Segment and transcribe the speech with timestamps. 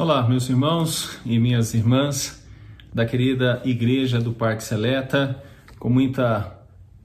[0.00, 2.42] Olá, meus irmãos e minhas irmãs
[2.90, 5.42] da querida Igreja do Parque Seleta,
[5.78, 6.58] com muita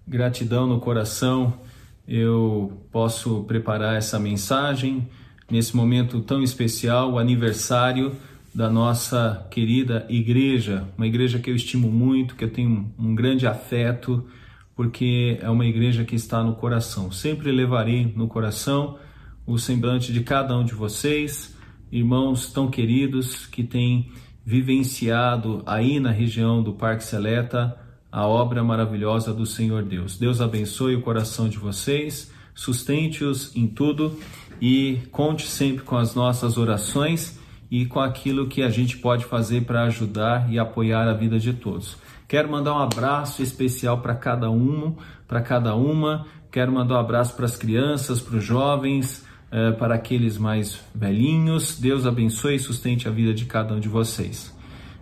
[0.07, 1.59] gratidão no coração,
[2.07, 5.09] eu posso preparar essa mensagem
[5.51, 8.15] nesse momento tão especial, o aniversário
[8.53, 13.45] da nossa querida igreja, uma igreja que eu estimo muito, que eu tenho um grande
[13.45, 14.25] afeto,
[14.73, 17.11] porque é uma igreja que está no coração.
[17.11, 18.97] Sempre levarei no coração
[19.45, 21.54] o semblante de cada um de vocês,
[21.97, 24.11] irmãos tão queridos que têm
[24.45, 27.79] vivenciado aí na região do Parque Seleta
[28.11, 30.17] a obra maravilhosa do Senhor Deus.
[30.17, 34.19] Deus abençoe o coração de vocês, sustente-os em tudo
[34.61, 37.39] e conte sempre com as nossas orações
[37.71, 41.53] e com aquilo que a gente pode fazer para ajudar e apoiar a vida de
[41.53, 41.95] todos.
[42.27, 44.95] Quero mandar um abraço especial para cada um,
[45.27, 46.25] para cada uma.
[46.51, 51.79] Quero mandar um abraço para as crianças, para os jovens, é, para aqueles mais velhinhos.
[51.79, 54.53] Deus abençoe e sustente a vida de cada um de vocês.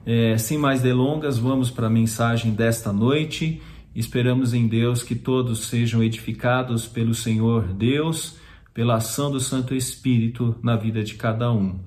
[0.05, 3.61] É, sem mais delongas, vamos para a mensagem desta noite.
[3.95, 8.37] Esperamos em Deus que todos sejam edificados pelo Senhor Deus,
[8.73, 11.79] pela ação do Santo Espírito na vida de cada um.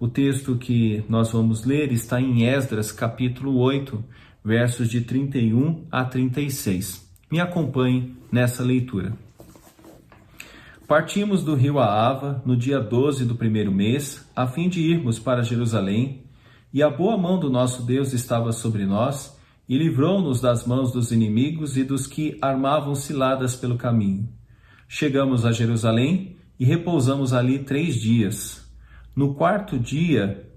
[0.00, 4.02] O texto que nós vamos ler está em Esdras, capítulo 8,
[4.44, 7.08] versos de 31 a 36.
[7.30, 9.12] Me acompanhe nessa leitura.
[10.86, 15.42] Partimos do rio Aava no dia 12 do primeiro mês, a fim de irmos para
[15.42, 16.24] Jerusalém,
[16.72, 19.38] e a boa mão do nosso Deus estava sobre nós,
[19.68, 24.28] e livrou-nos das mãos dos inimigos e dos que armavam ciladas pelo caminho.
[24.88, 28.68] Chegamos a Jerusalém e repousamos ali três dias.
[29.14, 30.50] No quarto dia,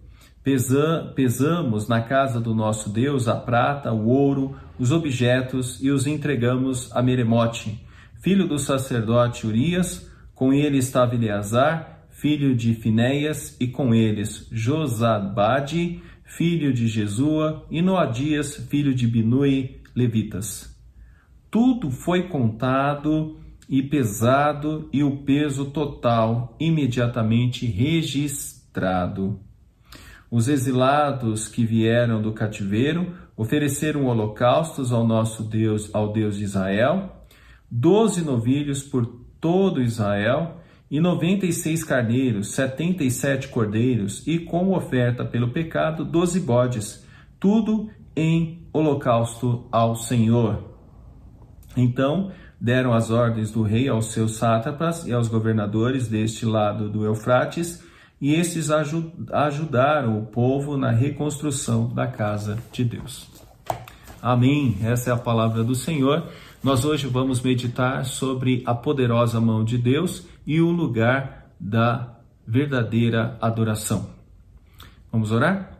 [0.43, 6.07] pesa pesamos na casa do nosso Deus a prata, o ouro, os objetos e os
[6.07, 7.85] entregamos a Meremote,
[8.21, 16.01] filho do sacerdote Urias, com ele estava Eleazar, filho de Finéias, e com eles Josabade,
[16.23, 20.75] filho de Jesua, e Noadias, filho de Binui, levitas.
[21.49, 29.39] Tudo foi contado e pesado, e o peso total imediatamente registrado.
[30.29, 37.25] Os exilados que vieram do cativeiro ofereceram holocaustos ao nosso Deus, ao Deus de Israel,
[37.71, 40.57] doze novilhos por todo Israel,
[40.89, 46.39] e noventa e seis carneiros, setenta e sete cordeiros, e como oferta pelo pecado, doze
[46.39, 47.05] bodes,
[47.39, 50.63] tudo em holocausto ao Senhor.
[51.77, 57.05] Então deram as ordens do rei aos seus sátrapas e aos governadores deste lado do
[57.05, 57.83] Eufrates,
[58.19, 63.29] e estes ajudaram o povo na reconstrução da casa de Deus.
[64.19, 64.75] Amém.
[64.81, 66.31] Essa é a palavra do Senhor.
[66.65, 72.17] Nós hoje vamos meditar sobre a poderosa mão de Deus e o lugar da
[72.47, 74.09] verdadeira adoração.
[75.11, 75.77] Vamos orar?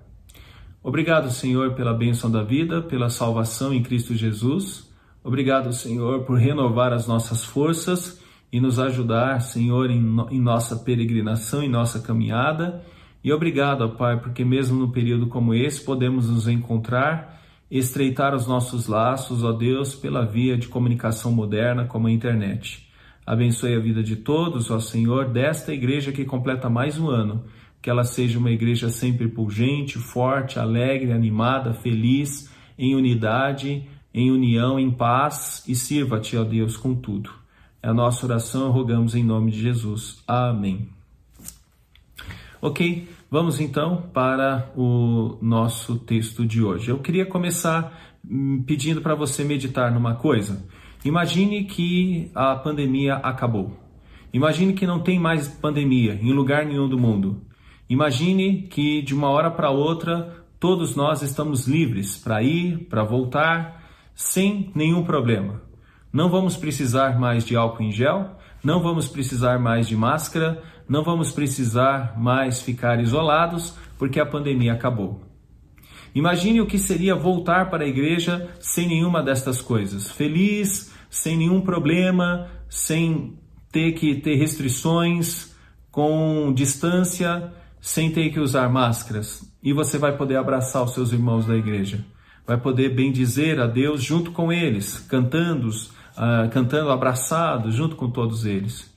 [0.84, 4.88] Obrigado, Senhor, pela bênção da vida, pela salvação em Cristo Jesus.
[5.24, 8.22] Obrigado, Senhor, por renovar as nossas forças
[8.54, 12.86] e nos ajudar, Senhor, em, no, em nossa peregrinação, em nossa caminhada.
[13.24, 17.35] E obrigado, Pai, porque mesmo no período como esse podemos nos encontrar
[17.70, 22.88] estreitar os nossos laços, ó Deus, pela via de comunicação moderna como a internet.
[23.26, 27.44] Abençoe a vida de todos, ó Senhor, desta igreja que completa mais um ano.
[27.82, 34.80] Que ela seja uma igreja sempre pungente, forte, alegre, animada, feliz, em unidade, em união,
[34.80, 37.30] em paz e sirva-te, ó Deus, com tudo.
[37.82, 40.24] É a nossa oração, rogamos em nome de Jesus.
[40.28, 40.90] Amém.
[42.62, 46.90] Ok, Vamos então para o nosso texto de hoje.
[46.90, 47.94] Eu queria começar
[48.26, 50.66] hum, pedindo para você meditar numa coisa.
[51.04, 53.78] Imagine que a pandemia acabou.
[54.32, 57.42] Imagine que não tem mais pandemia em lugar nenhum do mundo.
[57.90, 63.84] Imagine que de uma hora para outra todos nós estamos livres para ir, para voltar,
[64.16, 65.62] sem nenhum problema.
[66.10, 71.04] Não vamos precisar mais de álcool em gel, não vamos precisar mais de máscara, não
[71.04, 75.22] vamos precisar mais ficar isolados porque a pandemia acabou.
[76.14, 81.60] Imagine o que seria voltar para a igreja sem nenhuma destas coisas, feliz, sem nenhum
[81.60, 83.38] problema, sem
[83.72, 85.54] ter que ter restrições,
[85.92, 87.52] com distância,
[87.82, 89.50] sem ter que usar máscaras.
[89.62, 92.06] E você vai poder abraçar os seus irmãos da igreja.
[92.48, 98.46] Vai poder bendizer a Deus junto com eles, cantando, uh, cantando abraçado junto com todos
[98.46, 98.95] eles.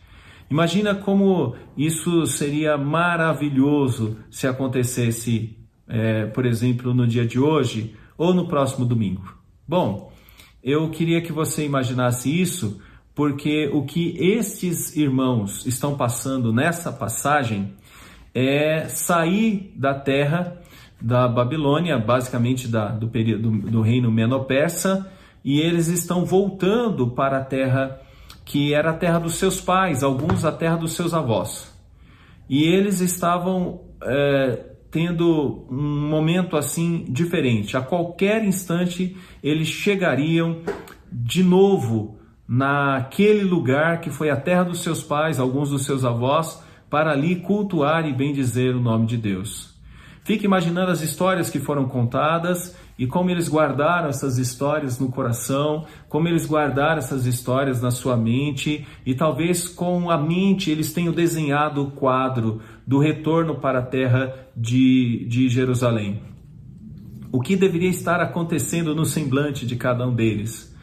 [0.50, 5.56] Imagina como isso seria maravilhoso se acontecesse,
[5.87, 9.37] é, por exemplo, no dia de hoje ou no próximo domingo.
[9.67, 10.12] Bom,
[10.62, 12.81] eu queria que você imaginasse isso
[13.15, 17.75] porque o que estes irmãos estão passando nessa passagem
[18.35, 20.56] é sair da terra
[21.00, 25.11] da Babilônia, basicamente da, do período do, reino meno-persa,
[25.45, 28.00] e eles estão voltando para a terra
[28.49, 31.71] que era a terra dos seus pais, alguns a terra dos seus avós.
[32.49, 37.77] E eles estavam é, tendo um momento assim diferente.
[37.77, 40.62] A qualquer instante eles chegariam
[41.12, 42.19] de novo
[42.49, 47.37] naquele lugar que foi a terra dos seus pais, alguns dos seus avós, para ali
[47.37, 49.79] cultuar e bendizer o nome de Deus.
[50.25, 55.87] Fique imaginando as histórias que foram contadas e como eles guardaram essas histórias no coração,
[56.09, 61.12] como eles guardaram essas histórias na sua mente e talvez com a mente eles tenham
[61.12, 66.21] desenhado o quadro do retorno para a terra de, de Jerusalém.
[67.31, 70.75] O que deveria estar acontecendo no semblante de cada um deles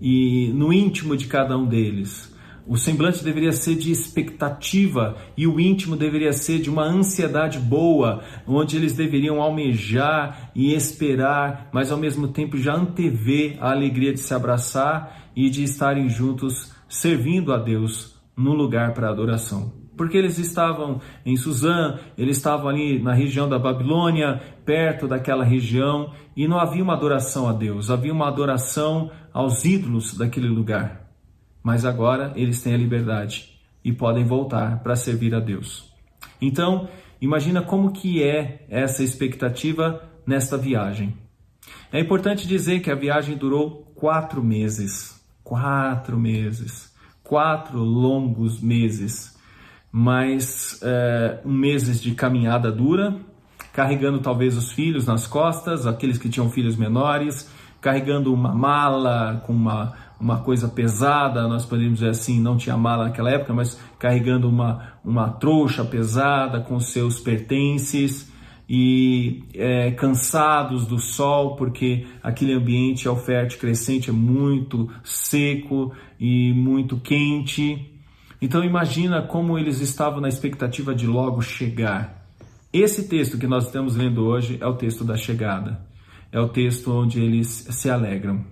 [0.00, 2.29] e no íntimo de cada um deles?
[2.70, 8.22] O semblante deveria ser de expectativa e o íntimo deveria ser de uma ansiedade boa,
[8.46, 14.20] onde eles deveriam almejar e esperar, mas ao mesmo tempo já antever a alegria de
[14.20, 19.72] se abraçar e de estarem juntos servindo a Deus num lugar para adoração.
[19.96, 26.12] Porque eles estavam em Suzã, eles estavam ali na região da Babilônia, perto daquela região,
[26.36, 30.99] e não havia uma adoração a Deus, havia uma adoração aos ídolos daquele lugar
[31.62, 33.50] mas agora eles têm a liberdade
[33.84, 35.90] e podem voltar para servir a Deus.
[36.40, 36.88] Então,
[37.20, 41.14] imagina como que é essa expectativa nesta viagem.
[41.92, 46.92] É importante dizer que a viagem durou quatro meses, quatro meses,
[47.22, 49.38] quatro longos meses,
[49.92, 53.16] mais é, meses de caminhada dura,
[53.72, 59.52] carregando talvez os filhos nas costas, aqueles que tinham filhos menores, carregando uma mala com
[59.52, 64.48] uma uma coisa pesada, nós podemos dizer assim, não tinha mala naquela época, mas carregando
[64.48, 68.30] uma, uma trouxa pesada com seus pertences
[68.68, 75.92] e é, cansados do sol, porque aquele ambiente é o fértil crescente, é muito seco
[76.20, 77.90] e muito quente.
[78.40, 82.28] Então imagina como eles estavam na expectativa de logo chegar.
[82.72, 85.80] Esse texto que nós estamos lendo hoje é o texto da chegada.
[86.30, 88.44] É o texto onde eles se alegram.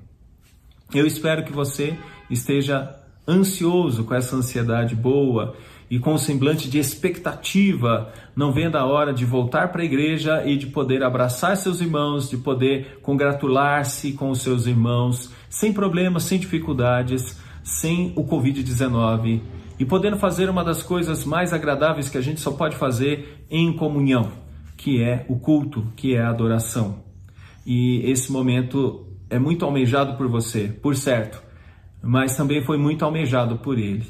[0.94, 1.98] Eu espero que você
[2.30, 2.96] esteja
[3.26, 5.54] ansioso com essa ansiedade boa
[5.90, 10.46] e com um semblante de expectativa, não vendo a hora de voltar para a igreja
[10.46, 16.24] e de poder abraçar seus irmãos, de poder congratular-se com os seus irmãos, sem problemas,
[16.24, 19.40] sem dificuldades, sem o Covid-19
[19.78, 23.72] e podendo fazer uma das coisas mais agradáveis que a gente só pode fazer em
[23.72, 24.32] comunhão,
[24.76, 27.04] que é o culto, que é a adoração.
[27.64, 31.42] E esse momento é muito almejado por você, por certo,
[32.02, 34.06] mas também foi muito almejado por ele,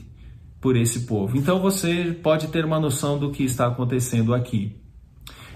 [0.61, 1.37] por esse povo.
[1.37, 4.77] Então você pode ter uma noção do que está acontecendo aqui.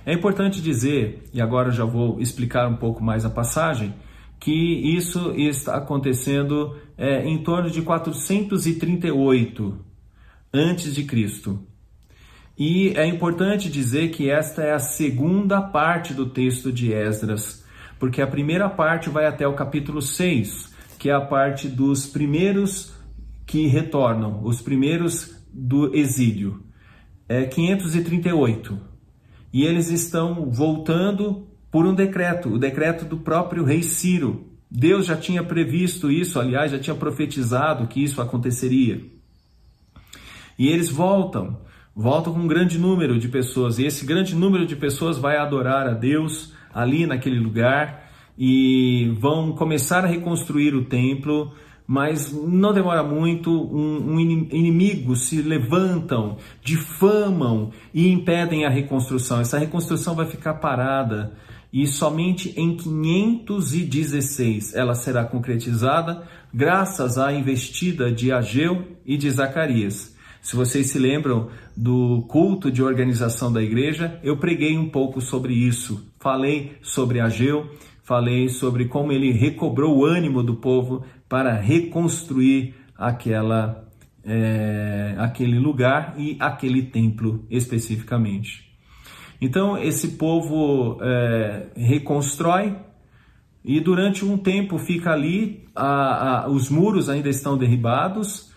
[0.05, 3.95] É importante dizer, e agora já vou explicar um pouco mais a passagem,
[4.41, 9.79] que isso está acontecendo é, em torno de 438
[10.53, 11.61] antes de Cristo.
[12.59, 17.62] E é importante dizer que esta é a segunda parte do texto de Esdras
[18.03, 22.93] porque a primeira parte vai até o capítulo 6, que é a parte dos primeiros
[23.47, 26.65] que retornam, os primeiros do exílio.
[27.29, 28.77] É 538.
[29.53, 34.49] E eles estão voltando por um decreto, o decreto do próprio rei Ciro.
[34.69, 39.01] Deus já tinha previsto isso, aliás, já tinha profetizado que isso aconteceria.
[40.59, 41.61] E eles voltam,
[41.95, 45.87] voltam com um grande número de pessoas, e esse grande número de pessoas vai adorar
[45.87, 51.53] a Deus, ali naquele lugar e vão começar a reconstruir o templo,
[51.87, 59.41] mas não demora muito, um, um inimigos se levantam, difamam e impedem a reconstrução.
[59.41, 61.35] Essa reconstrução vai ficar parada
[61.73, 70.13] e somente em 516 ela será concretizada, graças à investida de Ageu e de Zacarias.
[70.43, 75.55] Se vocês se lembram do culto de organização da igreja, eu preguei um pouco sobre
[75.55, 76.12] isso.
[76.23, 77.69] Falei sobre Ageu,
[78.05, 83.89] falei sobre como ele recobrou o ânimo do povo para reconstruir aquela,
[84.25, 88.73] é, aquele lugar e aquele templo especificamente.
[89.41, 92.77] Então, esse povo é, reconstrói
[93.65, 98.53] e durante um tempo fica ali, a, a, os muros ainda estão derribados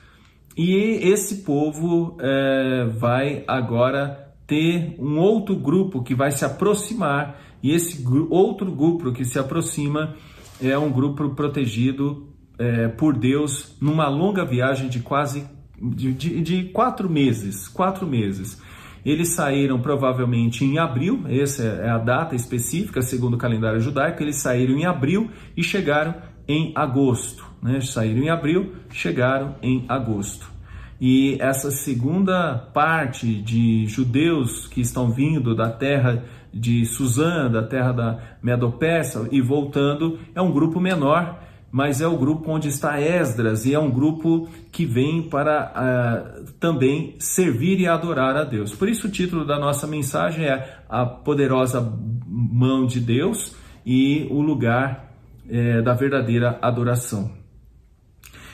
[0.56, 7.72] e esse povo é, vai agora ter um outro grupo que vai se aproximar, e
[7.72, 10.14] esse outro grupo que se aproxima
[10.62, 12.28] é um grupo protegido
[12.60, 15.48] é, por Deus numa longa viagem de quase
[15.82, 18.62] de, de, de quatro meses, quatro meses.
[19.04, 24.22] Eles saíram provavelmente em abril, essa é a data específica, segundo o calendário judaico.
[24.22, 26.14] Eles saíram em abril e chegaram
[26.48, 27.44] em agosto.
[27.64, 27.82] Né?
[27.82, 30.54] Saíram em abril, chegaram em agosto.
[31.02, 36.24] E essa segunda parte de judeus que estão vindo da terra
[36.56, 41.38] de Suzã, da terra da Medopécia e voltando, é um grupo menor,
[41.70, 46.52] mas é o grupo onde está Esdras e é um grupo que vem para uh,
[46.58, 48.74] também servir e adorar a Deus.
[48.74, 51.82] Por isso o título da nossa mensagem é A Poderosa
[52.26, 53.54] Mão de Deus
[53.86, 55.12] e o lugar
[55.50, 57.32] é, da verdadeira adoração.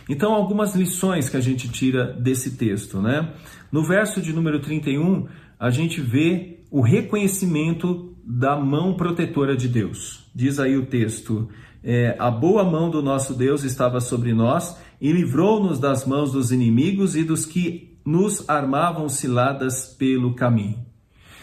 [0.09, 3.29] Então, algumas lições que a gente tira desse texto, né?
[3.71, 5.27] No verso de número 31,
[5.61, 10.27] a gente vê o reconhecimento da mão protetora de Deus.
[10.33, 11.49] Diz aí o texto:
[11.83, 16.51] é, a boa mão do nosso Deus estava sobre nós e livrou-nos das mãos dos
[16.51, 20.79] inimigos e dos que nos armavam ciladas pelo caminho.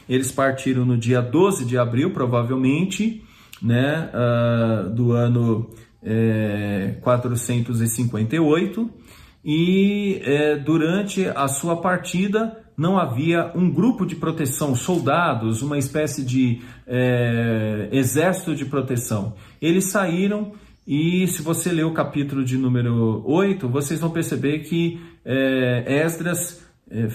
[0.08, 3.22] Eles partiram no dia 12 de abril, provavelmente,
[3.62, 5.70] né, uh, do ano
[6.02, 8.90] é, 458,
[9.44, 16.24] e é, durante a sua partida não havia um grupo de proteção, soldados, uma espécie
[16.24, 19.34] de é, exército de proteção.
[19.60, 20.52] Eles saíram
[20.86, 26.62] e se você ler o capítulo de número 8, vocês vão perceber que é, Esdras
[26.88, 27.08] é,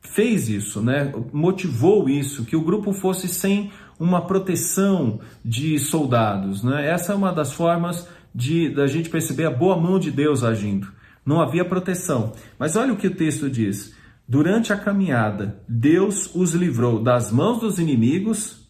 [0.00, 1.12] fez isso, né?
[1.32, 6.64] motivou isso, que o grupo fosse sem uma proteção de soldados.
[6.64, 6.88] Né?
[6.88, 10.88] Essa é uma das formas de da gente perceber a boa mão de Deus agindo.
[11.24, 12.32] Não havia proteção.
[12.58, 13.94] Mas olha o que o texto diz.
[14.30, 18.64] Durante a caminhada, Deus os livrou das mãos dos inimigos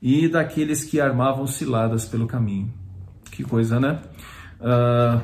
[0.00, 2.72] e daqueles que armavam ciladas pelo caminho.
[3.28, 4.00] Que coisa, né?
[4.60, 5.20] Uh,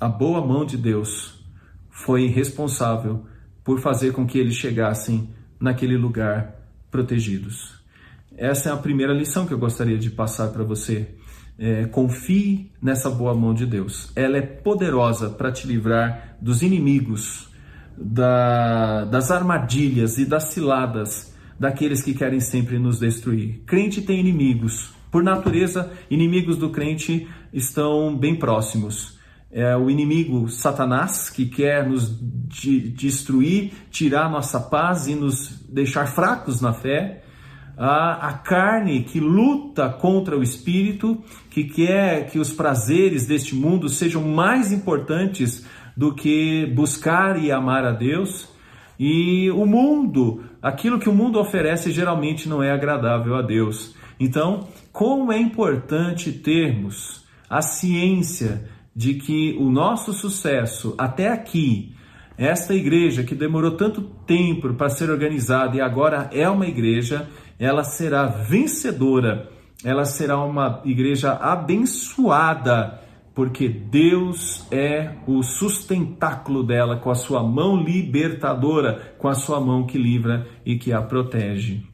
[0.00, 1.40] a boa mão de Deus
[1.88, 3.24] foi responsável
[3.62, 6.56] por fazer com que eles chegassem naquele lugar
[6.90, 7.80] protegidos.
[8.36, 11.14] Essa é a primeira lição que eu gostaria de passar para você.
[11.56, 14.10] É, confie nessa boa mão de Deus.
[14.16, 17.51] Ela é poderosa para te livrar dos inimigos,
[17.96, 23.62] da, das armadilhas e das ciladas daqueles que querem sempre nos destruir.
[23.66, 24.90] Crente tem inimigos.
[25.10, 29.18] Por natureza, inimigos do crente estão bem próximos.
[29.50, 32.18] É o inimigo Satanás, que quer nos
[32.48, 37.22] de, destruir, tirar nossa paz e nos deixar fracos na fé
[37.76, 43.88] a, a carne que luta contra o espírito, que quer que os prazeres deste mundo
[43.88, 48.48] sejam mais importantes do que buscar e amar a Deus.
[48.98, 53.94] E o mundo, aquilo que o mundo oferece geralmente não é agradável a Deus.
[54.18, 61.94] Então, como é importante termos a ciência de que o nosso sucesso até aqui,
[62.36, 67.84] esta igreja que demorou tanto tempo para ser organizada e agora é uma igreja, ela
[67.84, 69.48] será vencedora,
[69.84, 73.00] ela será uma igreja abençoada,
[73.34, 79.86] porque Deus é o sustentáculo dela com a sua mão libertadora, com a sua mão
[79.86, 81.86] que livra e que a protege.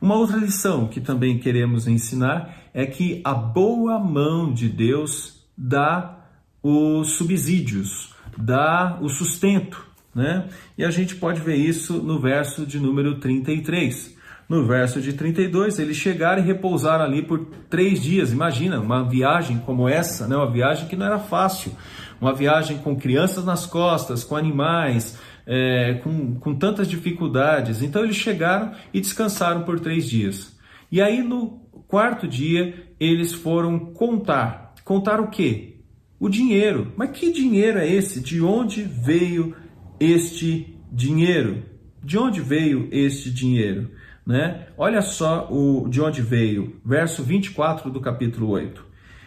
[0.00, 6.18] Uma outra lição que também queremos ensinar é que a boa mão de Deus dá
[6.62, 10.48] os subsídios, dá o sustento, né?
[10.76, 14.13] E a gente pode ver isso no verso de número 33.
[14.48, 18.32] No verso de 32, eles chegaram e repousaram ali por três dias.
[18.32, 20.36] Imagina, uma viagem como essa, né?
[20.36, 21.72] uma viagem que não era fácil.
[22.20, 27.82] Uma viagem com crianças nas costas, com animais, é, com, com tantas dificuldades.
[27.82, 30.54] Então eles chegaram e descansaram por três dias.
[30.92, 34.74] E aí no quarto dia, eles foram contar.
[34.84, 35.76] Contar o quê?
[36.20, 36.92] O dinheiro.
[36.96, 38.20] Mas que dinheiro é esse?
[38.20, 39.54] De onde veio
[39.98, 41.62] este dinheiro?
[42.02, 43.90] De onde veio este dinheiro?
[44.26, 44.66] Né?
[44.78, 48.84] Olha só o, de onde veio, verso 24 do capítulo 8.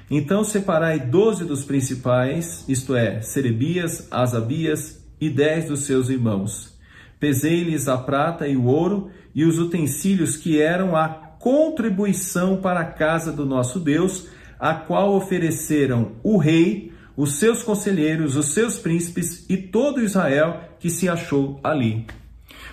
[0.10, 6.78] Então separai doze dos principais, isto é, Serebias, Asabias e dez dos seus irmãos.
[7.20, 11.08] Pesei-lhes a prata e o ouro e os utensílios que eram a
[11.40, 14.28] contribuição para a casa do nosso Deus,
[14.60, 20.90] a qual ofereceram o rei, os seus conselheiros, os seus príncipes e todo Israel que
[20.90, 22.06] se achou ali.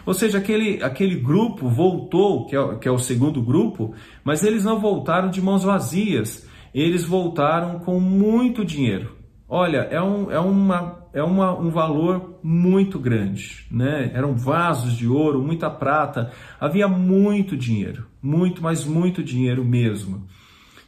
[0.06, 4.64] Ou seja, aquele, aquele grupo voltou, que é, que é o segundo grupo, mas eles
[4.64, 9.16] não voltaram de mãos vazias, eles voltaram com muito dinheiro.
[9.49, 14.11] Olha, é, um, é, uma, é uma, um valor muito grande, né?
[14.14, 20.26] Eram vasos de ouro, muita prata, havia muito dinheiro, muito, mas muito dinheiro mesmo.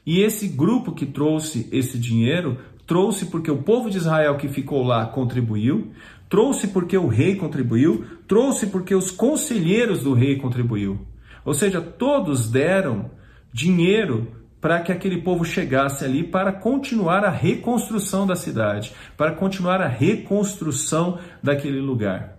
[0.04, 4.82] E esse grupo que trouxe esse dinheiro trouxe porque o povo de Israel que ficou
[4.84, 5.90] lá contribuiu,
[6.28, 11.06] trouxe porque o rei contribuiu, trouxe porque os conselheiros do rei contribuiu.
[11.44, 13.10] Ou seja, todos deram
[13.52, 19.80] dinheiro para que aquele povo chegasse ali para continuar a reconstrução da cidade, para continuar
[19.80, 22.36] a reconstrução daquele lugar.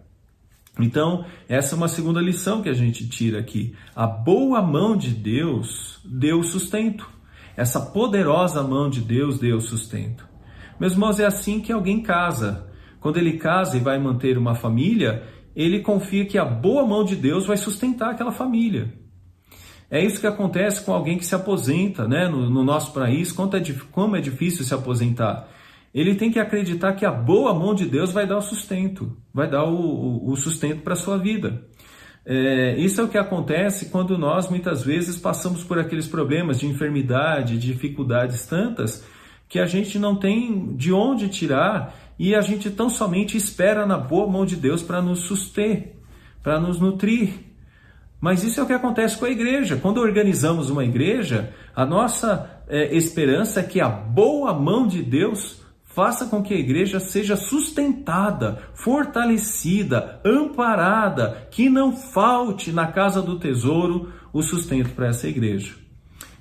[0.79, 3.73] Então, essa é uma segunda lição que a gente tira aqui.
[3.95, 7.09] A boa mão de Deus deu sustento.
[7.55, 10.27] Essa poderosa mão de Deus deu sustento.
[10.79, 12.67] Meus irmãos, é assim que alguém casa.
[12.99, 15.23] Quando ele casa e vai manter uma família,
[15.57, 18.93] ele confia que a boa mão de Deus vai sustentar aquela família.
[19.89, 23.55] É isso que acontece com alguém que se aposenta né, no, no nosso país, como
[23.55, 23.61] é,
[23.91, 25.49] como é difícil se aposentar.
[25.95, 29.49] Ele tem que acreditar que a boa mão de Deus vai dar o sustento, vai
[29.49, 31.63] dar o, o sustento para a sua vida.
[32.23, 36.67] É, isso é o que acontece quando nós muitas vezes passamos por aqueles problemas de
[36.67, 39.03] enfermidade, dificuldades tantas,
[39.49, 43.97] que a gente não tem de onde tirar e a gente tão somente espera na
[43.97, 45.93] boa mão de Deus para nos suster,
[46.41, 47.47] para nos nutrir.
[48.19, 49.77] Mas isso é o que acontece com a igreja.
[49.77, 55.61] Quando organizamos uma igreja, a nossa é, esperança é que a boa mão de Deus
[55.83, 63.39] faça com que a igreja seja sustentada, fortalecida, amparada, que não falte na casa do
[63.39, 65.73] tesouro o sustento para essa igreja.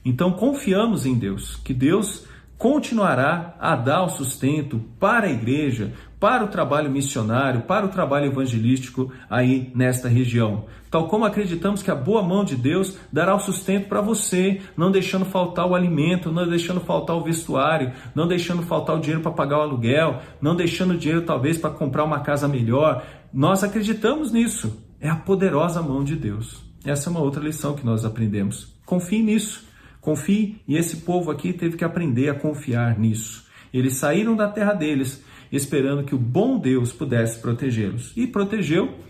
[0.05, 2.27] Então confiamos em Deus, que Deus
[2.59, 8.27] continuará a dar o sustento para a igreja, para o trabalho missionário, para o trabalho
[8.27, 10.65] evangelístico aí nesta região.
[10.91, 14.91] Tal como acreditamos que a boa mão de Deus dará o sustento para você, não
[14.91, 19.33] deixando faltar o alimento, não deixando faltar o vestuário, não deixando faltar o dinheiro para
[19.33, 23.05] pagar o aluguel, não deixando dinheiro talvez para comprar uma casa melhor.
[23.33, 24.83] Nós acreditamos nisso.
[24.99, 26.65] É a poderosa mão de Deus.
[26.83, 28.75] Essa é uma outra lição que nós aprendemos.
[28.87, 29.67] Confie nisso.
[30.07, 33.45] Confie, e esse povo aqui teve que aprender a confiar nisso.
[33.75, 38.13] Eles saíram da terra deles, esperando que o bom Deus pudesse protegê-los.
[38.17, 39.01] E protegeu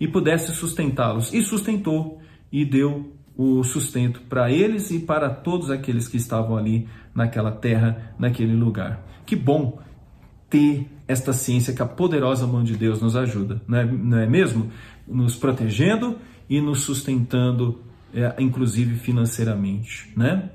[0.00, 1.34] e pudesse sustentá-los.
[1.34, 6.88] E sustentou e deu o sustento para eles e para todos aqueles que estavam ali
[7.14, 9.06] naquela terra, naquele lugar.
[9.26, 9.78] Que bom
[10.48, 14.26] ter esta ciência que a poderosa mão de Deus nos ajuda, não é, não é
[14.26, 14.70] mesmo?
[15.06, 16.16] Nos protegendo
[16.48, 17.82] e nos sustentando
[18.14, 20.50] é, inclusive financeiramente, né?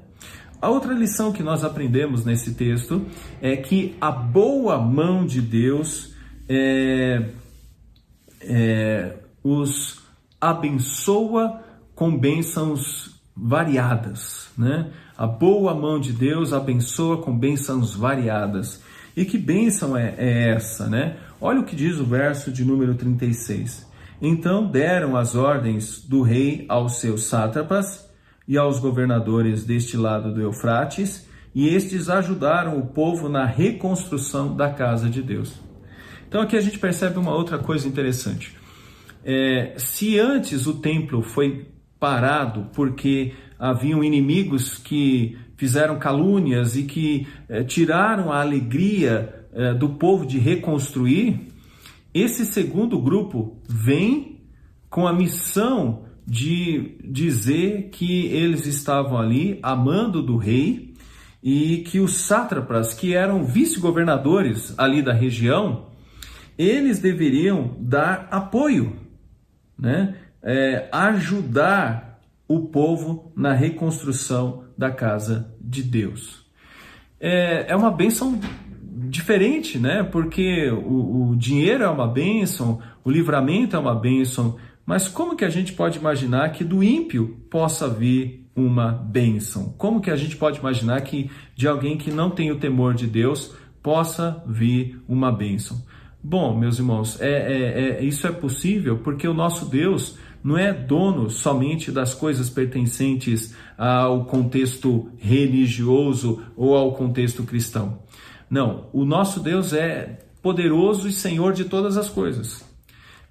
[0.62, 3.06] A outra lição que nós aprendemos nesse texto
[3.42, 6.13] é que a boa mão de Deus
[6.48, 7.32] é,
[8.39, 10.02] é, os
[10.39, 11.62] abençoa
[11.94, 14.89] com bênçãos variadas, né?
[15.18, 18.82] A boa mão de Deus abençoa com bênçãos variadas.
[19.16, 21.18] E que bênção é, é essa, né?
[21.39, 23.86] Olha o que diz o verso de número 36.
[24.21, 28.10] Então deram as ordens do rei aos seus sátrapas
[28.47, 34.69] e aos governadores deste lado do Eufrates, e estes ajudaram o povo na reconstrução da
[34.69, 35.60] casa de Deus.
[36.28, 38.58] Então aqui a gente percebe uma outra coisa interessante.
[39.23, 41.67] É, se antes o templo foi
[41.99, 49.89] parado porque haviam inimigos que fizeram calúnias e que é, tiraram a alegria é, do
[49.89, 51.53] povo de reconstruir,
[52.13, 54.41] esse segundo grupo vem
[54.89, 60.93] com a missão de dizer que eles estavam ali amando do rei
[61.41, 65.88] e que os sátrapas, que eram vice-governadores ali da região,
[66.58, 68.95] eles deveriam dar apoio,
[69.78, 70.15] né?
[70.41, 76.45] É, ajudar o povo na reconstrução da casa de Deus.
[77.19, 78.39] É, é uma bênção
[79.13, 80.02] diferente, né?
[80.02, 85.45] Porque o, o dinheiro é uma bênção, o livramento é uma bênção, mas como que
[85.45, 89.73] a gente pode imaginar que do ímpio possa vir uma bênção?
[89.78, 93.06] Como que a gente pode imaginar que de alguém que não tem o temor de
[93.06, 95.80] Deus possa vir uma bênção?
[96.21, 100.73] Bom, meus irmãos, é, é, é, isso é possível porque o nosso Deus não é
[100.73, 107.99] dono somente das coisas pertencentes ao contexto religioso ou ao contexto cristão.
[108.54, 112.63] Não, o nosso Deus é poderoso e senhor de todas as coisas.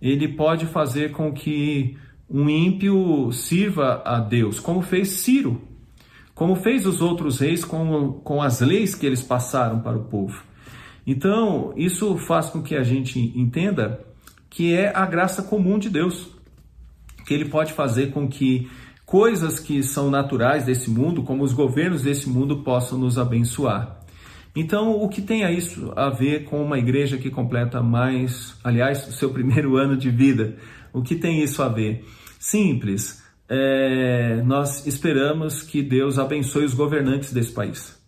[0.01, 1.97] Ele pode fazer com que
[2.29, 5.63] um ímpio sirva a Deus, como fez Ciro,
[6.35, 10.43] como fez os outros reis com, com as leis que eles passaram para o povo.
[11.07, 14.05] Então, isso faz com que a gente entenda
[14.51, 16.31] que é a graça comum de Deus,
[17.25, 18.69] que ele pode fazer com que
[19.07, 24.02] coisas que são naturais desse mundo, como os governos desse mundo, possam nos abençoar.
[24.55, 29.12] Então, o que tem isso a ver com uma igreja que completa mais, aliás, o
[29.12, 30.57] seu primeiro ano de vida?
[30.93, 32.05] O que tem isso a ver?
[32.38, 33.23] Simples.
[33.49, 38.01] É, nós esperamos que Deus abençoe os governantes desse país.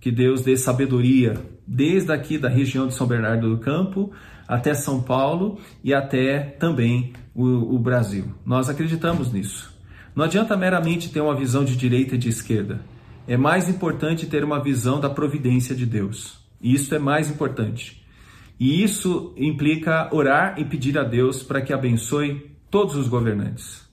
[0.00, 1.34] que Deus dê sabedoria,
[1.66, 4.12] desde aqui da região de São Bernardo do Campo
[4.46, 8.32] até São Paulo e até também o, o Brasil.
[8.46, 9.76] Nós acreditamos nisso.
[10.14, 12.80] Não adianta meramente ter uma visão de direita e de esquerda.
[13.28, 16.38] É mais importante ter uma visão da providência de Deus.
[16.62, 18.02] Isso é mais importante.
[18.58, 23.86] E isso implica orar e pedir a Deus para que abençoe todos os governantes,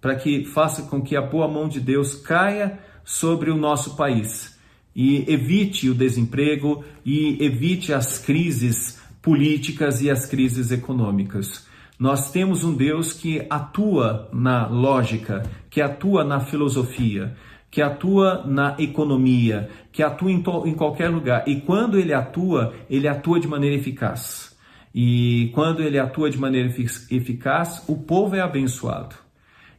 [0.00, 4.56] para que faça com que a boa mão de Deus caia sobre o nosso país
[4.94, 11.66] e evite o desemprego e evite as crises políticas e as crises econômicas.
[11.98, 17.36] Nós temos um Deus que atua na lógica, que atua na filosofia,
[17.70, 21.46] que atua na economia, que atua em, em, qualquer lugar.
[21.46, 24.56] E quando ele atua, ele atua de maneira eficaz.
[24.94, 26.68] E quando ele atua de maneira
[27.10, 29.14] eficaz, o povo é abençoado.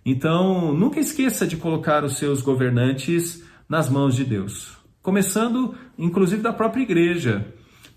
[0.05, 4.77] Então, nunca esqueça de colocar os seus governantes nas mãos de Deus.
[5.01, 7.45] Começando, inclusive, da própria igreja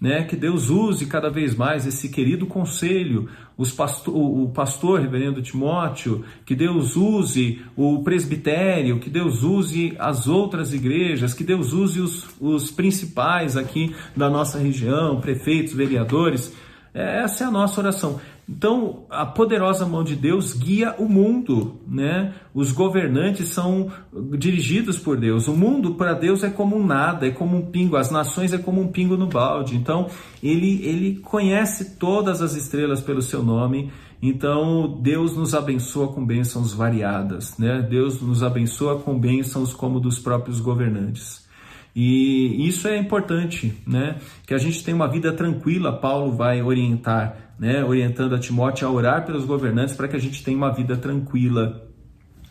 [0.00, 0.24] né?
[0.24, 6.24] Que Deus use cada vez mais esse querido conselho, os pastor, o pastor reverendo Timóteo,
[6.46, 12.26] que Deus use o presbitério, que Deus use as outras igrejas, que Deus use os,
[12.40, 16.54] os principais aqui da nossa região, prefeitos, vereadores.
[16.94, 18.20] É, essa é a nossa oração.
[18.50, 22.34] Então, a poderosa mão de Deus guia o mundo, né?
[22.52, 23.92] Os governantes são
[24.36, 25.46] dirigidos por Deus.
[25.46, 28.58] O mundo para Deus é como um nada, é como um pingo, as nações é
[28.58, 29.76] como um pingo no balde.
[29.76, 30.08] Então,
[30.42, 33.92] ele ele conhece todas as estrelas pelo seu nome.
[34.20, 37.80] Então, Deus nos abençoa com bênçãos variadas, né?
[37.88, 41.48] Deus nos abençoa com bênçãos como dos próprios governantes.
[41.94, 44.16] E isso é importante, né?
[44.46, 45.92] Que a gente tenha uma vida tranquila.
[45.92, 50.42] Paulo vai orientar né, orientando a Timóteo a orar pelos governantes para que a gente
[50.42, 51.86] tenha uma vida tranquila.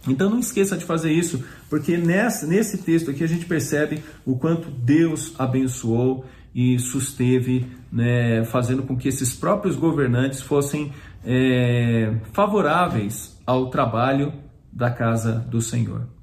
[0.08, 4.38] Então não esqueça de fazer isso, porque nesse, nesse texto aqui a gente percebe o
[4.38, 10.94] quanto Deus abençoou e susteve, né, fazendo com que esses próprios governantes fossem
[11.26, 14.32] é, favoráveis ao trabalho
[14.72, 16.19] da casa do Senhor.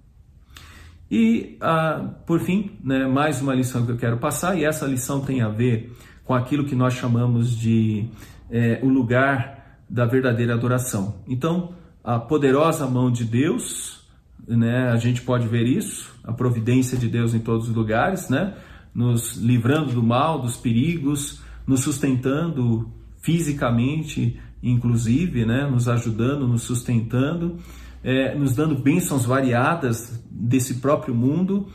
[1.11, 5.21] E, ah, por fim, né, mais uma lição que eu quero passar, e essa lição
[5.21, 8.09] tem a ver com aquilo que nós chamamos de
[8.51, 11.17] é, o lugar da verdadeira adoração.
[11.29, 14.05] Então, a poderosa mão de Deus,
[14.47, 18.55] né, a gente pode ver isso, a providência de Deus em todos os lugares, né,
[18.93, 22.91] nos livrando do mal, dos perigos, nos sustentando
[23.21, 27.59] fisicamente, inclusive, né, nos ajudando, nos sustentando,
[28.07, 31.67] é, nos dando bênçãos variadas desse próprio mundo.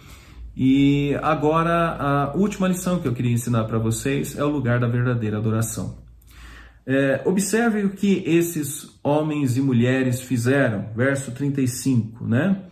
[0.55, 4.87] E agora, a última lição que eu queria ensinar para vocês é o lugar da
[4.87, 5.97] verdadeira adoração.
[6.87, 12.63] É, observe o que esses homens e mulheres fizeram, verso 35, né?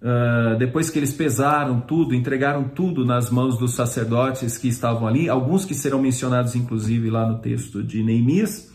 [0.00, 5.28] Uh, depois que eles pesaram tudo, entregaram tudo nas mãos dos sacerdotes que estavam ali,
[5.28, 8.70] alguns que serão mencionados inclusive lá no texto de Neemias.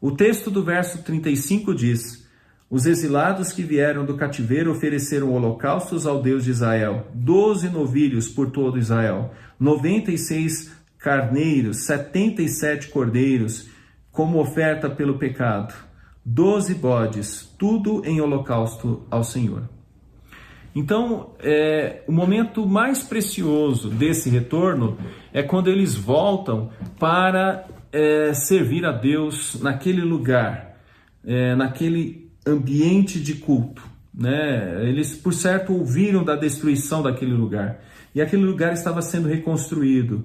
[0.00, 2.23] O texto do verso 35 diz:
[2.74, 8.50] Os exilados que vieram do cativeiro ofereceram holocaustos ao Deus de Israel, doze novilhos por
[8.50, 13.68] todo Israel, noventa e seis carneiros, setenta e sete cordeiros
[14.10, 15.72] como oferta pelo pecado,
[16.24, 19.68] doze bodes, tudo em holocausto ao Senhor.
[20.74, 24.98] Então, é, o momento mais precioso desse retorno
[25.32, 30.76] é quando eles voltam para é, servir a Deus naquele lugar,
[31.24, 33.82] é, naquele ambiente de culto.
[34.12, 34.88] Né?
[34.88, 37.80] Eles, por certo, ouviram da destruição daquele lugar
[38.14, 40.24] e aquele lugar estava sendo reconstruído.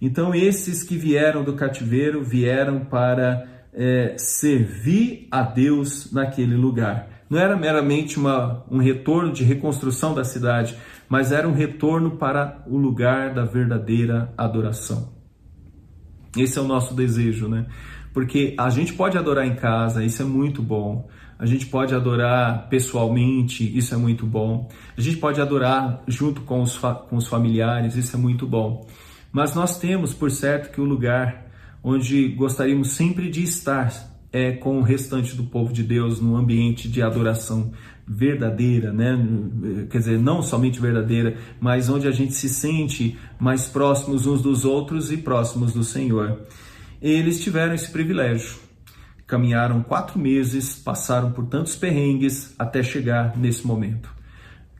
[0.00, 7.08] Então, esses que vieram do cativeiro vieram para é, servir a Deus naquele lugar.
[7.30, 10.76] Não era meramente uma, um retorno de reconstrução da cidade,
[11.08, 15.12] mas era um retorno para o lugar da verdadeira adoração.
[16.36, 17.66] Esse é o nosso desejo, né?
[18.12, 21.08] Porque a gente pode adorar em casa, isso é muito bom.
[21.38, 24.68] A gente pode adorar pessoalmente, isso é muito bom.
[24.96, 28.86] A gente pode adorar junto com os, com os familiares, isso é muito bom.
[29.30, 31.46] Mas nós temos, por certo, que o lugar
[31.82, 33.92] onde gostaríamos sempre de estar
[34.32, 37.72] é com o restante do povo de Deus num ambiente de adoração
[38.06, 39.16] verdadeira, né?
[39.90, 44.64] Quer dizer, não somente verdadeira, mas onde a gente se sente mais próximos uns dos
[44.64, 46.42] outros e próximos do Senhor.
[47.00, 48.67] Eles tiveram esse privilégio.
[49.28, 54.10] Caminharam quatro meses, passaram por tantos perrengues até chegar nesse momento.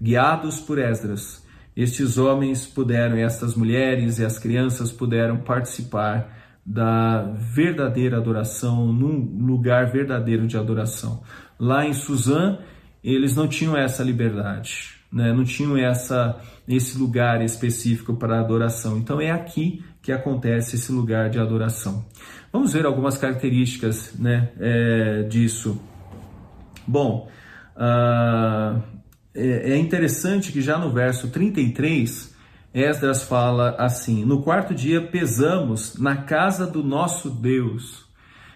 [0.02, 8.16] Guiados por Esdras, estes homens puderam, estas mulheres e as crianças puderam participar da verdadeira
[8.16, 11.22] adoração, num lugar verdadeiro de adoração.
[11.56, 12.58] Lá em Suzã,
[13.02, 14.98] eles não tinham essa liberdade.
[15.12, 15.32] né?
[15.32, 18.98] não tinham essa, esse lugar específico para adoração.
[18.98, 22.04] Então é aqui que acontece esse lugar de adoração.
[22.52, 25.80] Vamos ver algumas características né, é, disso.
[26.86, 27.30] Bom,
[27.76, 28.82] uh,
[29.34, 32.34] é interessante que já no verso 33,
[32.72, 38.07] Esdras fala assim: No quarto dia pesamos na casa do nosso Deus.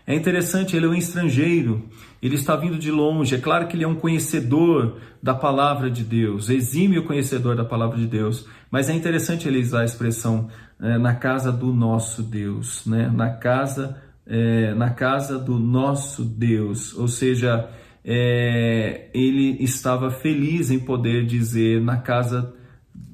[0.07, 1.89] É interessante, ele é um estrangeiro,
[2.21, 3.35] ele está vindo de longe.
[3.35, 7.97] É claro que ele é um conhecedor da palavra de Deus, exímio conhecedor da palavra
[7.97, 10.49] de Deus, mas é interessante ele usar a expressão
[10.81, 13.09] é, na casa do nosso Deus, né?
[13.15, 17.69] na, casa, é, na casa do nosso Deus, ou seja,
[18.05, 22.53] é, ele estava feliz em poder dizer na casa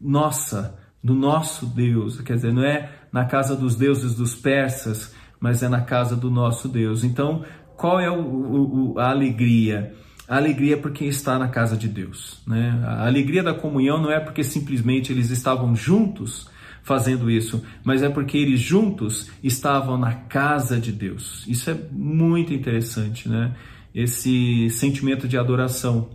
[0.00, 5.62] nossa, do nosso Deus, quer dizer, não é na casa dos deuses dos persas, mas
[5.62, 7.04] é na casa do nosso Deus.
[7.04, 7.44] Então,
[7.76, 9.94] qual é o, o, a alegria?
[10.28, 12.40] A alegria é porque está na casa de Deus.
[12.46, 12.78] Né?
[12.84, 16.48] A alegria da comunhão não é porque simplesmente eles estavam juntos
[16.82, 21.46] fazendo isso, mas é porque eles juntos estavam na casa de Deus.
[21.46, 23.54] Isso é muito interessante, né?
[23.94, 26.08] Esse sentimento de adoração.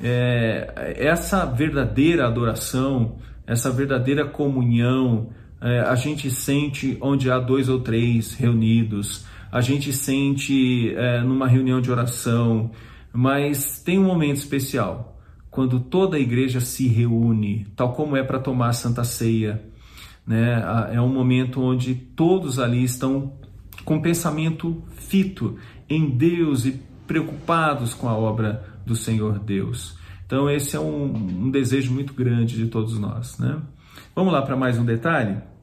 [0.00, 5.30] É, essa verdadeira adoração, essa verdadeira comunhão,
[5.64, 11.48] é, a gente sente onde há dois ou três reunidos, a gente sente é, numa
[11.48, 12.70] reunião de oração,
[13.10, 15.18] mas tem um momento especial,
[15.50, 19.64] quando toda a igreja se reúne, tal como é para tomar a Santa Ceia.
[20.26, 20.62] Né?
[20.92, 23.32] É um momento onde todos ali estão
[23.86, 25.56] com pensamento fito
[25.88, 29.96] em Deus e preocupados com a obra do Senhor Deus.
[30.26, 33.38] Então, esse é um, um desejo muito grande de todos nós.
[33.38, 33.56] Né?
[34.14, 35.53] Vamos lá para mais um detalhe?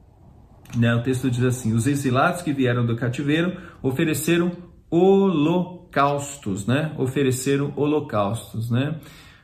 [0.76, 0.94] Né?
[0.94, 4.52] O texto diz assim: os exilados que vieram do cativeiro ofereceram
[4.90, 6.92] holocaustos, né?
[6.98, 8.96] Ofereceram holocaustos, né?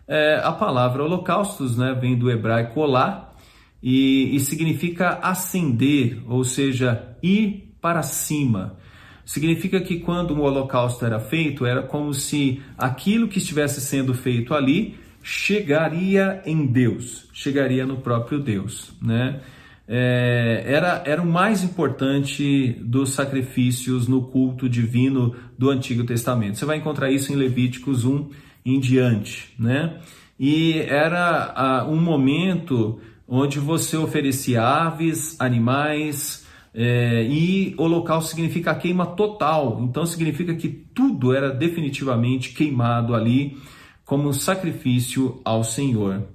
[0.07, 3.35] É, a palavra holocaustos, né, vem do hebraico olá
[3.83, 8.79] e, e significa ascender, ou seja, ir para cima.
[9.23, 14.55] Significa que quando um holocausto era feito, era como se aquilo que estivesse sendo feito
[14.55, 19.41] ali chegaria em Deus, chegaria no próprio Deus, né?
[19.89, 26.59] É, era, era o mais importante dos sacrifícios no culto divino do Antigo Testamento.
[26.59, 28.29] Você vai encontrar isso em Levíticos 1
[28.67, 29.99] em diante, né?
[30.39, 39.81] E era um momento onde você oferecia aves, animais, é, e holocausto significa queima total,
[39.83, 43.57] então significa que tudo era definitivamente queimado ali
[44.05, 46.29] como sacrifício ao Senhor.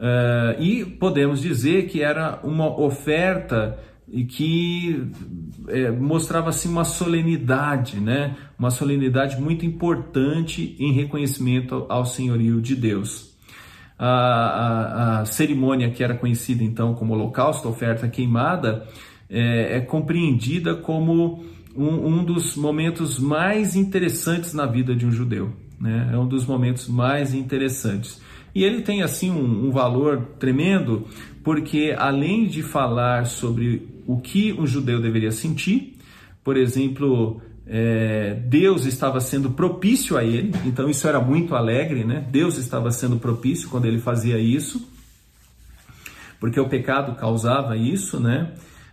[0.00, 3.78] Uh, e podemos dizer que era uma oferta
[4.28, 5.08] que
[5.68, 8.34] é, mostrava assim uma solenidade, né?
[8.58, 13.30] Uma solenidade muito importante em reconhecimento ao senhorio de Deus.
[13.98, 18.86] A, a, a cerimônia que era conhecida então como Holocausto, oferta queimada,
[19.28, 21.44] é, é compreendida como
[21.76, 25.52] um, um, dos momentos mais interessantes na vida de um judeu.
[25.78, 26.10] Né?
[26.12, 28.20] É um dos momentos mais interessantes.
[28.54, 31.06] E ele tem assim um, um valor tremendo,
[31.44, 35.96] porque além de falar sobre o que um judeu deveria sentir,
[36.42, 42.26] por exemplo, é, Deus estava sendo propício a ele, então isso era muito alegre, né?
[42.28, 44.88] Deus estava sendo propício quando ele fazia isso,
[46.40, 48.52] porque o pecado causava isso, né?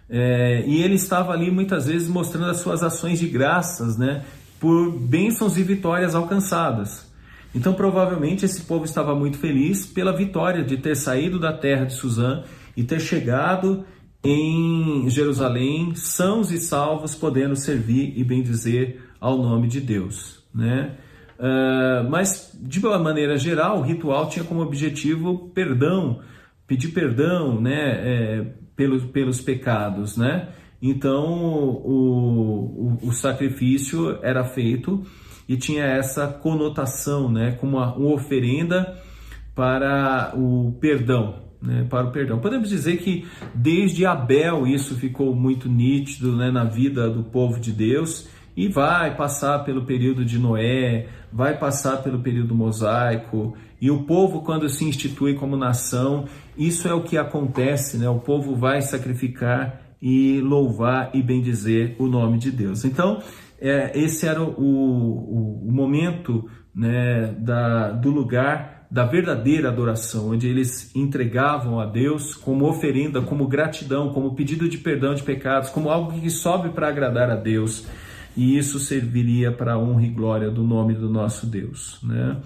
[0.10, 4.24] É, e ele estava ali muitas vezes mostrando as suas ações de graças, né?
[4.60, 7.07] Por bênçãos e vitórias alcançadas.
[7.56, 11.94] Então, provavelmente, esse povo estava muito feliz pela vitória de ter saído da terra de
[11.94, 12.44] Suzã
[12.76, 13.86] e ter chegado
[14.24, 20.44] em Jerusalém, sãos e salvos, podendo servir e bendizer ao nome de Deus.
[20.54, 20.96] Né?
[21.40, 26.20] Uh, mas, de uma maneira geral, o ritual tinha como objetivo perdão,
[26.66, 30.18] pedir perdão né, é, pelos, pelos pecados.
[30.18, 30.50] Né?
[30.82, 35.06] Então, o, o, o sacrifício era feito
[35.48, 38.98] e tinha essa conotação, né, como uma, uma oferenda
[39.56, 42.40] para o perdão, né, para o perdão.
[42.40, 47.72] Podemos dizer que desde Abel isso ficou muito nítido né, na vida do povo de
[47.72, 54.04] Deus e vai passar pelo período de Noé, vai passar pelo período mosaico e o
[54.04, 56.26] povo quando se institui como nação,
[56.58, 58.10] isso é o que acontece, né?
[58.10, 62.86] O povo vai sacrificar e louvar e bendizer o nome de Deus.
[62.86, 63.22] Então,
[63.60, 70.48] é, esse era o, o, o momento né, da, do lugar da verdadeira adoração, onde
[70.48, 75.90] eles entregavam a Deus como oferenda, como gratidão, como pedido de perdão de pecados, como
[75.90, 77.86] algo que sobe para agradar a Deus.
[78.36, 82.00] E isso serviria para a honra e glória do nome do nosso Deus.
[82.04, 82.38] Né?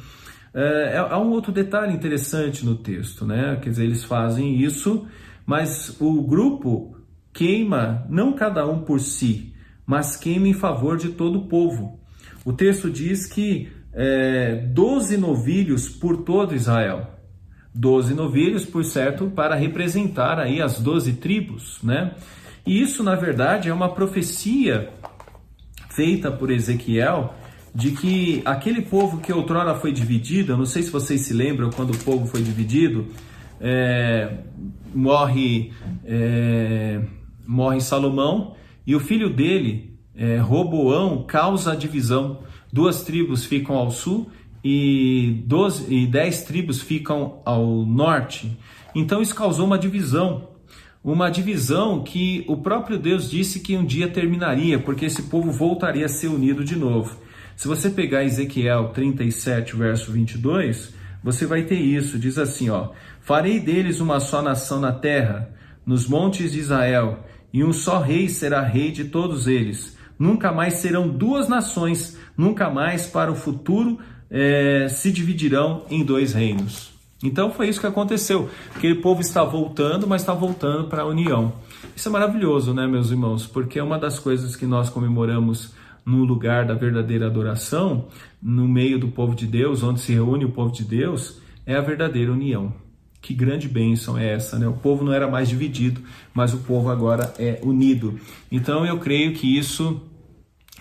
[0.54, 3.58] É, há um outro detalhe interessante no texto, né?
[3.62, 5.06] Quer dizer, eles fazem isso,
[5.45, 6.97] mas o grupo
[7.34, 9.50] queima não cada um por si,
[9.86, 12.00] mas queima em favor de todo o povo.
[12.46, 17.08] O texto diz que é, 12 novilhos por todo Israel.
[17.74, 22.15] 12 novilhos, por certo, para representar aí as 12 tribos, né?
[22.65, 24.89] E isso, na verdade, é uma profecia
[25.89, 27.34] feita por Ezequiel
[27.74, 31.91] de que aquele povo que outrora foi dividido, não sei se vocês se lembram quando
[31.91, 33.08] o povo foi dividido,
[33.60, 34.39] é,
[34.94, 35.72] morre,
[36.04, 37.02] é,
[37.48, 42.39] morre Salomão e o filho dele, é, Roboão, causa a divisão.
[42.72, 44.30] Duas tribos ficam ao sul
[44.63, 48.58] e, 12, e dez tribos ficam ao norte.
[48.94, 50.52] Então isso causou uma divisão
[51.04, 56.06] uma divisão que o próprio Deus disse que um dia terminaria, porque esse povo voltaria
[56.06, 57.17] a ser unido de novo.
[57.56, 62.20] Se você pegar Ezequiel 37, verso 22, você vai ter isso.
[62.20, 62.89] Diz assim, ó:
[63.20, 65.52] Farei deles uma só nação na terra,
[65.86, 69.97] nos montes de Israel, e um só rei será rei de todos eles.
[70.17, 76.33] Nunca mais serão duas nações, nunca mais para o futuro é, se dividirão em dois
[76.33, 76.91] reinos.
[77.23, 78.49] Então foi isso que aconteceu.
[78.75, 81.53] Aquele povo está voltando, mas está voltando para a união.
[81.95, 83.45] Isso é maravilhoso, né, meus irmãos?
[83.45, 85.73] Porque é uma das coisas que nós comemoramos
[86.05, 88.07] no lugar da verdadeira adoração,
[88.41, 91.81] no meio do povo de Deus, onde se reúne o povo de Deus, é a
[91.81, 92.73] verdadeira união.
[93.21, 94.67] Que grande bênção é essa, né?
[94.67, 96.01] O povo não era mais dividido,
[96.34, 98.19] mas o povo agora é unido.
[98.51, 100.01] Então eu creio que isso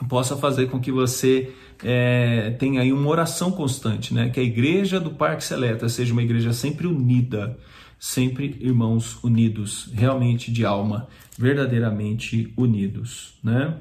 [0.09, 1.53] possa fazer com que você
[1.85, 4.31] é, tenha aí uma oração constante, né?
[4.31, 7.59] Que a igreja do Parque Seleta seja uma igreja sempre unida,
[7.98, 13.76] sempre irmãos unidos, realmente de alma, verdadeiramente unidos, né?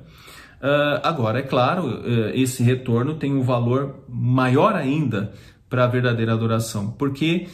[0.61, 5.33] Uh, agora, é claro, uh, esse retorno tem um valor maior ainda
[5.69, 7.47] para a verdadeira adoração, porque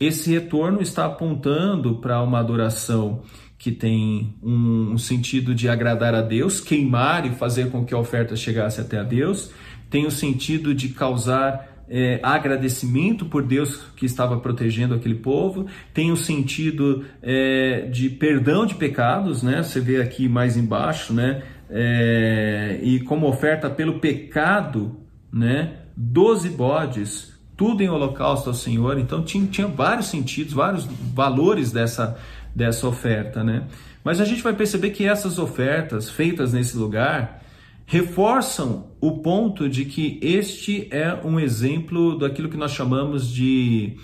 [0.00, 3.22] esse retorno está apontando para uma adoração
[3.58, 7.98] que tem um, um, sentido de agradar a Deus, queimar e fazer com que a
[7.98, 9.52] oferta chegasse até a Deus,
[9.90, 16.10] tem o sentido de causar é, agradecimento por Deus que estava protegendo aquele povo, tem
[16.10, 19.62] o sentido é, de perdão de pecados, né?
[19.62, 21.42] Você vê aqui mais embaixo, né?
[21.70, 24.96] é, e como oferta pelo pecado,
[25.32, 25.76] né?
[25.96, 27.29] Doze bodes,
[27.60, 28.98] tudo em holocausto ao Senhor.
[28.98, 32.16] Então tinha, tinha vários sentidos, vários valores dessa,
[32.56, 33.66] dessa oferta, né?
[34.02, 37.42] Mas a gente vai perceber que essas ofertas feitas nesse lugar
[37.84, 43.98] reforçam o ponto de que este é um exemplo daquilo que nós chamamos de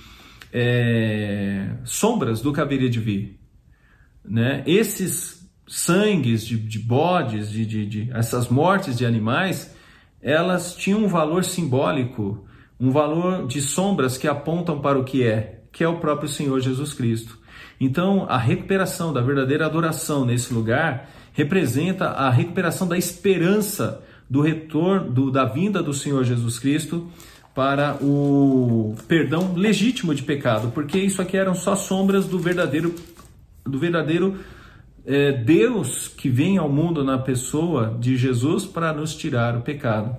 [0.53, 3.41] é, sombras do que haveria de vir.
[4.23, 4.65] Né?
[4.67, 9.75] Esses sangues de, de bodes, de, de, de, essas mortes de animais,
[10.21, 12.47] elas tinham um valor simbólico,
[12.79, 16.61] um valor de sombras que apontam para o que é, que é o próprio Senhor
[16.61, 17.39] Jesus Cristo.
[17.81, 25.11] Então, a recuperação da verdadeira adoração nesse lugar representa a recuperação da esperança do retorno,
[25.11, 27.07] do, da vinda do Senhor Jesus Cristo
[27.55, 32.95] para o perdão legítimo de pecado, porque isso aqui eram só sombras do verdadeiro
[33.65, 34.39] do verdadeiro
[35.07, 40.17] é Deus que vem ao mundo na pessoa de Jesus para nos tirar o pecado.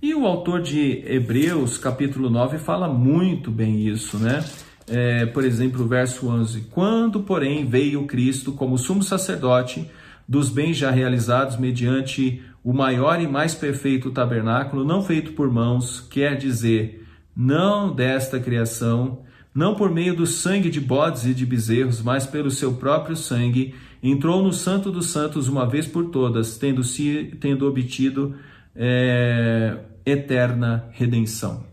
[0.00, 4.44] E o autor de Hebreus, capítulo 9, fala muito bem isso, né?
[4.86, 9.90] É, por exemplo, o verso 11: Quando, porém, veio Cristo como sumo sacerdote
[10.28, 16.00] dos bens já realizados mediante o maior e mais perfeito tabernáculo, não feito por mãos,
[16.10, 19.20] quer dizer, não desta criação,
[19.54, 23.74] não por meio do sangue de bodes e de bezerros, mas pelo seu próprio sangue,
[24.02, 28.34] entrou no Santo dos Santos uma vez por todas, tendo, se, tendo obtido
[28.76, 31.64] é, eterna redenção.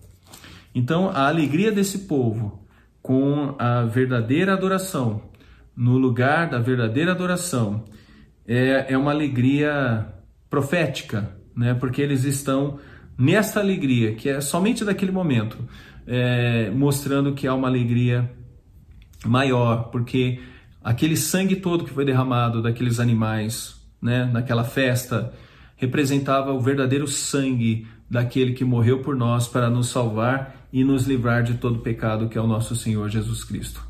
[0.73, 2.65] Então, a alegria desse povo
[3.01, 5.21] com a verdadeira adoração,
[5.75, 7.83] no lugar da verdadeira adoração,
[8.47, 10.07] é, é uma alegria
[10.49, 11.73] profética, né?
[11.73, 12.79] porque eles estão
[13.17, 15.57] nesta alegria, que é somente daquele momento
[16.07, 18.29] é, mostrando que há uma alegria
[19.25, 20.39] maior, porque
[20.83, 25.33] aquele sangue todo que foi derramado daqueles animais, né, naquela festa,
[25.75, 31.43] representava o verdadeiro sangue daquele que morreu por nós para nos salvar e nos livrar
[31.43, 33.85] de todo pecado, que é o nosso Senhor Jesus Cristo.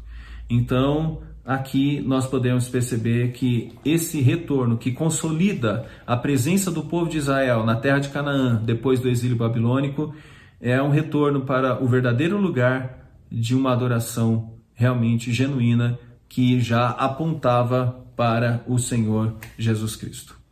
[0.49, 7.17] Então, aqui nós podemos perceber que esse retorno que consolida a presença do povo de
[7.17, 10.13] Israel na terra de Canaã depois do exílio babilônico
[10.59, 18.03] é um retorno para o verdadeiro lugar de uma adoração realmente genuína que já apontava
[18.15, 20.42] para o Senhor Jesus Cristo.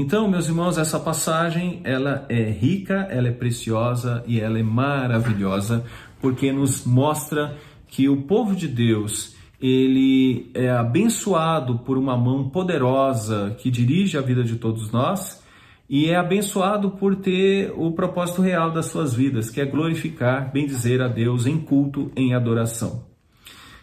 [0.00, 5.84] Então, meus irmãos, essa passagem ela é rica, ela é preciosa e ela é maravilhosa,
[6.20, 7.56] porque nos mostra
[7.88, 14.20] que o povo de Deus ele é abençoado por uma mão poderosa que dirige a
[14.20, 15.42] vida de todos nós
[15.90, 21.02] e é abençoado por ter o propósito real das suas vidas, que é glorificar, bendizer
[21.02, 23.04] a Deus em culto, em adoração.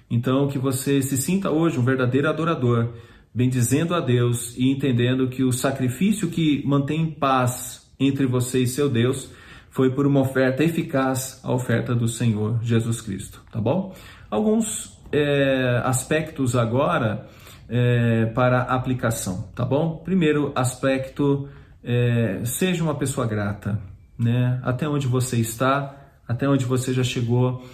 [0.10, 2.94] Então, que você se sinta hoje um verdadeiro adorador,
[3.36, 8.90] bendizendo a Deus e entendendo que o sacrifício que mantém paz entre você e seu
[8.90, 9.30] Deus
[9.70, 13.94] foi por uma oferta eficaz, a oferta do Senhor Jesus Cristo, tá bom?
[14.32, 17.28] Alguns é, aspectos agora
[17.68, 19.98] é, para aplicação, tá bom?
[19.98, 21.50] Primeiro aspecto,
[21.84, 23.82] é, seja uma pessoa grata,
[24.18, 24.62] né?
[24.64, 25.94] Até onde você está,
[26.26, 27.66] até onde você já chegou,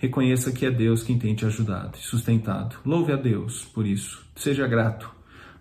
[0.00, 2.76] reconheça que é Deus quem tem te ajudado e sustentado.
[2.84, 5.10] Louve a Deus por isso, seja grato,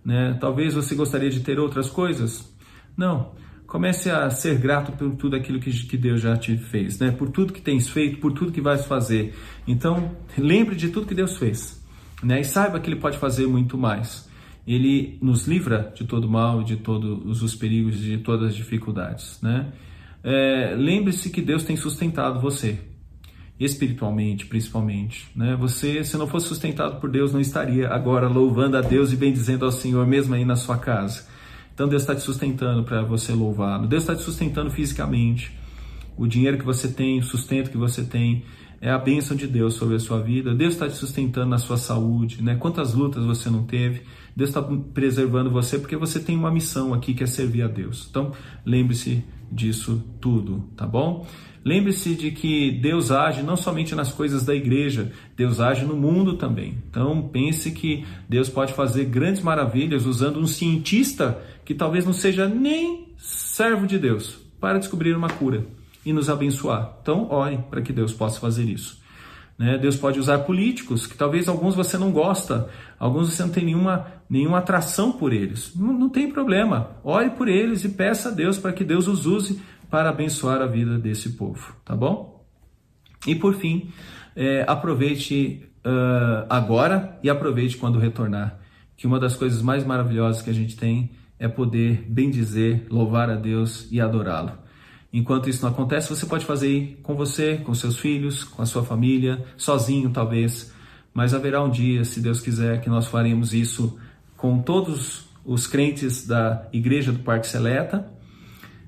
[0.03, 0.37] né?
[0.39, 2.51] Talvez você gostaria de ter outras coisas,
[2.97, 3.37] não.
[3.67, 7.11] Comece a ser grato por tudo aquilo que, que Deus já te fez, né?
[7.11, 9.35] Por tudo que tens feito, por tudo que vais fazer.
[9.67, 11.85] Então, lembre de tudo que Deus fez,
[12.23, 12.39] né?
[12.39, 14.27] E saiba que Ele pode fazer muito mais.
[14.65, 19.71] Ele nos livra de todo mal, de todos os perigos, de todas as dificuldades, né?
[20.23, 22.79] É, Lembre-se que Deus tem sustentado você,
[23.59, 25.55] espiritualmente, principalmente, né?
[25.59, 29.65] Você, se não fosse sustentado por Deus, não estaria agora louvando a Deus e bendizendo
[29.65, 31.27] ao Senhor, mesmo aí na sua casa.
[31.73, 33.87] Então Deus está te sustentando para você louvá-lo.
[33.87, 35.51] Deus está te sustentando fisicamente.
[36.17, 38.43] O dinheiro que você tem, o sustento que você tem,
[38.81, 40.53] é a bênção de Deus sobre a sua vida.
[40.53, 42.55] Deus está te sustentando na sua saúde, né?
[42.55, 44.01] Quantas lutas você não teve?
[44.35, 48.07] Deus está preservando você porque você tem uma missão aqui que é servir a Deus.
[48.09, 48.31] Então,
[48.65, 51.25] lembre-se disso tudo, tá bom?
[51.63, 56.37] Lembre-se de que Deus age não somente nas coisas da igreja, Deus age no mundo
[56.37, 56.77] também.
[56.89, 62.47] Então pense que Deus pode fazer grandes maravilhas usando um cientista que talvez não seja
[62.47, 65.65] nem servo de Deus para descobrir uma cura
[66.05, 66.97] e nos abençoar.
[67.01, 68.99] Então ore para que Deus possa fazer isso.
[69.59, 69.77] Né?
[69.77, 74.07] Deus pode usar políticos, que talvez alguns você não gosta, alguns você não tem nenhuma,
[74.29, 75.73] nenhuma atração por eles.
[75.75, 76.91] Não, não tem problema.
[77.03, 79.59] Ore por eles e peça a Deus para que Deus os use
[79.89, 82.45] para abençoar a vida desse povo, tá bom?
[83.25, 83.91] E por fim,
[84.35, 88.59] é, aproveite uh, agora e aproveite quando retornar,
[88.95, 93.35] que uma das coisas mais maravilhosas que a gente tem é poder bendizer, louvar a
[93.35, 94.51] Deus e adorá-lo.
[95.11, 98.83] Enquanto isso não acontece, você pode fazer com você, com seus filhos, com a sua
[98.83, 100.73] família, sozinho talvez,
[101.13, 103.97] mas haverá um dia, se Deus quiser, que nós faremos isso
[104.37, 108.18] com todos os crentes da Igreja do Parque Seleta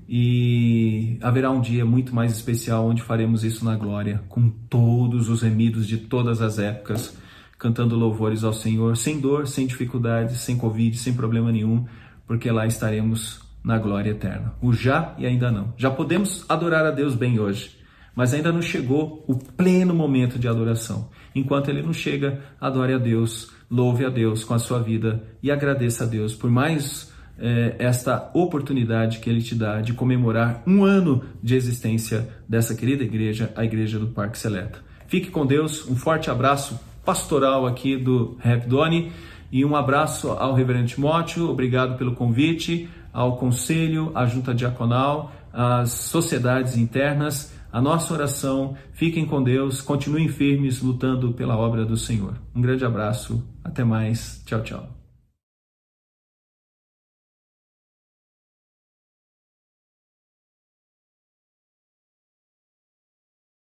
[0.07, 5.41] e haverá um dia muito mais especial onde faremos isso na glória, com todos os
[5.41, 7.17] remidos de todas as épocas,
[7.57, 11.85] cantando louvores ao Senhor, sem dor, sem dificuldades, sem Covid, sem problema nenhum,
[12.25, 14.53] porque lá estaremos na glória eterna.
[14.61, 15.73] O já e ainda não.
[15.77, 17.77] Já podemos adorar a Deus bem hoje,
[18.15, 21.09] mas ainda não chegou o pleno momento de adoração.
[21.35, 25.51] Enquanto ele não chega, adore a Deus, louve a Deus com a sua vida e
[25.51, 30.83] agradeça a Deus por mais é, esta oportunidade que ele te dá de comemorar um
[30.83, 34.79] ano de existência dessa querida igreja, a Igreja do Parque Seleta.
[35.07, 39.11] Fique com Deus, um forte abraço pastoral aqui do Rap Doni
[39.51, 45.91] e um abraço ao Reverendo Timóteo, obrigado pelo convite, ao Conselho, à Junta Diaconal, às
[45.91, 48.75] sociedades internas, a nossa oração.
[48.93, 52.35] Fiquem com Deus, continuem firmes lutando pela obra do Senhor.
[52.55, 55.00] Um grande abraço, até mais, tchau, tchau.